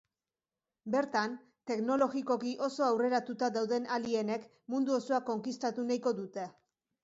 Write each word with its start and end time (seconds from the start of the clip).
Bertan, 0.95 1.35
teknologikoki 1.71 2.55
oso 2.69 2.87
aurreratuta 2.87 3.51
dauden 3.61 3.87
alienek 3.99 4.51
mundu 4.77 4.99
osoa 4.99 5.23
konkistatu 5.33 5.89
nahiko 5.93 6.19
dute. 6.23 6.53